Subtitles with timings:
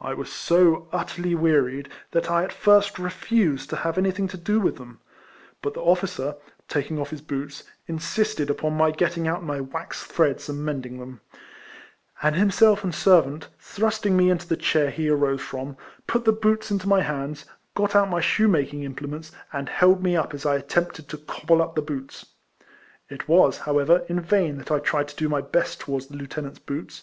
[0.00, 4.58] I was so utterly wearied, that I at first refused to have anything to do
[4.60, 4.96] with tliem;
[5.60, 6.36] but the officer,
[6.68, 11.20] taking off his boots, insisted upon my getting out my wax threads and mending them;
[12.22, 15.76] and himself and servant, thrusting me into the chair he arose from,
[16.06, 17.44] put the boots into my hands,
[17.74, 21.60] got out my shoemaking im plements, and held me up as I attempted to cobble
[21.60, 22.24] up the boots.
[23.10, 26.58] It was, however, in vain that I tried to do my best towards the lieutenant's
[26.58, 27.02] boots.